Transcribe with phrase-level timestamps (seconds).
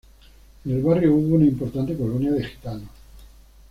[0.65, 2.89] En el barrio hubo una importante colonia de gitanos.